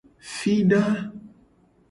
[0.35, 0.81] Fida.